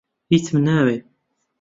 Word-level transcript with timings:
هیچم 0.31 0.55
ناوێ. 0.67 0.97